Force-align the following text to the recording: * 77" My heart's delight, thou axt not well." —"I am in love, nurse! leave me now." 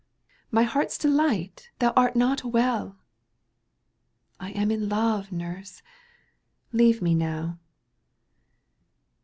* 0.13 0.35
77" 0.47 0.47
My 0.57 0.63
heart's 0.63 0.97
delight, 0.97 1.69
thou 1.77 1.93
axt 1.93 2.15
not 2.15 2.43
well." 2.43 2.97
—"I 4.39 4.49
am 4.49 4.71
in 4.71 4.89
love, 4.89 5.31
nurse! 5.31 5.83
leave 6.73 7.03
me 7.03 7.13
now." 7.13 7.59